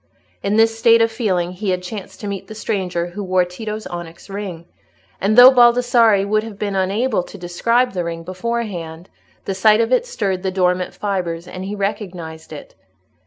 In 0.41 0.57
this 0.57 0.79
state 0.79 0.99
of 0.99 1.11
feeling 1.11 1.51
he 1.51 1.69
had 1.69 1.83
chanced 1.83 2.19
to 2.21 2.27
meet 2.27 2.47
the 2.47 2.55
stranger 2.55 3.05
who 3.09 3.23
wore 3.23 3.45
Tito's 3.45 3.85
onyx 3.85 4.31
ring, 4.31 4.65
and 5.21 5.37
though 5.37 5.51
Baldassarre 5.51 6.25
would 6.27 6.41
have 6.41 6.57
been 6.57 6.75
unable 6.75 7.21
to 7.21 7.37
describe 7.37 7.91
the 7.93 8.03
ring 8.03 8.23
beforehand, 8.23 9.11
the 9.45 9.53
sight 9.53 9.79
of 9.79 9.93
it 9.93 10.07
stirred 10.07 10.41
the 10.41 10.49
dormant 10.49 10.95
fibres, 10.95 11.47
and 11.47 11.65
he 11.65 11.75
recognised 11.75 12.51
it. 12.51 12.73